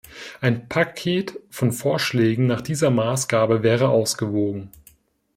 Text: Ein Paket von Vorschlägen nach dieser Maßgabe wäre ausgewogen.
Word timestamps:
Ein 0.39 0.67
Paket 0.67 1.39
von 1.51 1.71
Vorschlägen 1.71 2.47
nach 2.47 2.61
dieser 2.61 2.89
Maßgabe 2.89 3.61
wäre 3.61 3.89
ausgewogen. 3.89 4.71